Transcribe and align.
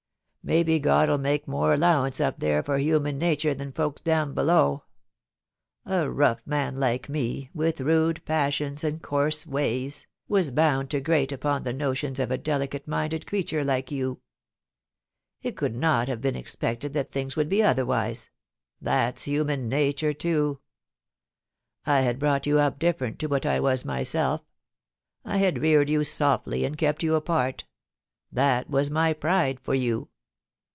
Maybe 0.43 0.79
God 0.79 1.07
'uU 1.07 1.19
make 1.19 1.47
more 1.47 1.71
allowance 1.71 2.19
up 2.19 2.39
there 2.39 2.63
for 2.63 2.79
human 2.79 3.19
nature 3.19 3.53
than 3.53 3.71
folks 3.71 4.01
down 4.01 4.33
below.... 4.33 4.85
A 5.85 6.09
rough 6.09 6.41
man 6.47 6.77
like 6.77 7.07
me, 7.07 7.51
with 7.53 7.79
rude 7.79 8.25
passions 8.25 8.83
and 8.83 9.03
coarse 9.03 9.45
ways, 9.45 10.07
was 10.27 10.49
bound 10.49 10.89
to 10.89 10.99
grate 10.99 11.31
upon 11.31 11.61
the 11.61 11.73
notions 11.73 12.19
of 12.19 12.31
a 12.31 12.39
delicate 12.39 12.87
minded 12.87 13.27
creature 13.27 13.63
like 13.63 13.91
you. 13.91 14.19
It 15.43 15.55
could 15.55 15.75
not 15.75 16.07
have 16.07 16.21
been 16.21 16.35
expected 16.35 16.93
that 16.93 17.11
things 17.11 17.35
would 17.35 17.47
be 17.47 17.61
otherwise— 17.61 18.31
that's 18.81 19.23
human 19.25 19.69
nature 19.69 20.11
too. 20.11 20.59
I 21.85 22.01
had 22.01 22.17
brought 22.17 22.47
you 22.47 22.57
up 22.59 22.79
different 22.79 23.19
to 23.19 23.27
what 23.27 23.45
I 23.45 23.59
wa.s 23.59 23.85
myself. 23.85 24.41
I 25.23 25.37
had 25.37 25.61
reared 25.61 25.89
you 25.91 26.03
softly 26.03 26.65
and 26.65 26.79
kept 26.79 27.03
you 27.03 27.13
apart; 27.13 27.65
that 28.31 28.71
was 28.71 28.89
my 28.89 29.13
pride 29.13 29.59
for 29.59 29.75
you. 29.75 30.07